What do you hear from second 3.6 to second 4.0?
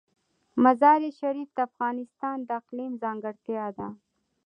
ده.